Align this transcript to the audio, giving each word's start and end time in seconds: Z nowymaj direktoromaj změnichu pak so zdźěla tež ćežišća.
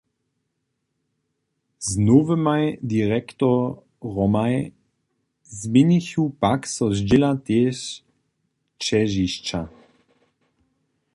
Z 1.79 1.97
nowymaj 2.07 2.63
direktoromaj 2.93 4.55
změnichu 5.61 6.23
pak 6.41 6.61
so 6.75 6.85
zdźěla 6.97 7.31
tež 7.45 7.77
ćežišća. 8.83 9.61